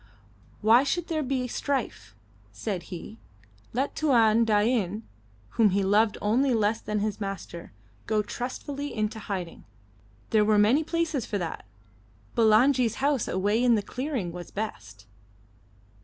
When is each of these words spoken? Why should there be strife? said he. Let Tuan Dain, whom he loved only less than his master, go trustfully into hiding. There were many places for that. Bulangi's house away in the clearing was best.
Why 0.61 0.83
should 0.83 1.09
there 1.09 1.21
be 1.21 1.47
strife? 1.47 2.15
said 2.51 2.89
he. 2.89 3.19
Let 3.71 3.93
Tuan 3.95 4.45
Dain, 4.45 5.03
whom 5.49 5.69
he 5.69 5.83
loved 5.83 6.17
only 6.23 6.55
less 6.55 6.81
than 6.81 7.01
his 7.01 7.21
master, 7.21 7.71
go 8.07 8.23
trustfully 8.23 8.95
into 8.95 9.19
hiding. 9.19 9.63
There 10.31 10.43
were 10.43 10.57
many 10.57 10.83
places 10.83 11.27
for 11.27 11.37
that. 11.37 11.65
Bulangi's 12.35 12.95
house 12.95 13.27
away 13.27 13.63
in 13.63 13.75
the 13.75 13.83
clearing 13.83 14.31
was 14.31 14.49
best. 14.49 15.05